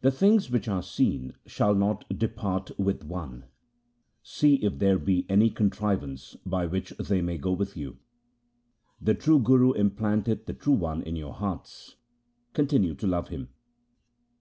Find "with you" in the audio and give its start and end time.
7.52-7.98